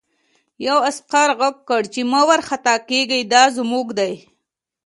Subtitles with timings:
[0.65, 4.13] یوه عسکر غږ کړ چې مه وارخطا کېږه دا زموږ دي